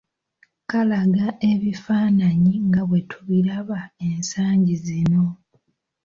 [0.69, 5.25] Kalaga ebifaananyi nga bwe tubiraba ensangi zino